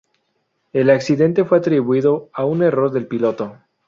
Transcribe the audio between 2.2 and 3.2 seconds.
a un error del